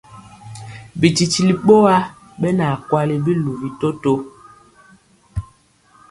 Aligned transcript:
Bititili 0.99 1.53
ɓowa 1.65 1.95
ɓɛ 2.39 2.49
na 2.59 2.65
kwali 2.87 3.15
biluvi 3.25 3.69
toto. 3.79 4.13